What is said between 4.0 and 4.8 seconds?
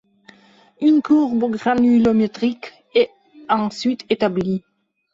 établie.